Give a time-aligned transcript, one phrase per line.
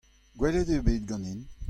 [0.37, 1.41] Gwelet eo bet ganin.